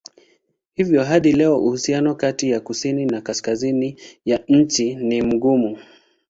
Hivyo 0.73 1.03
hadi 1.03 1.31
leo 1.33 1.57
uhusiano 1.57 2.15
kati 2.15 2.49
ya 2.49 2.59
kusini 2.59 3.05
na 3.05 3.21
kaskazini 3.21 3.95
ya 4.25 4.39
nchi 4.47 4.95
ni 4.95 5.21
mgumu. 5.21 5.77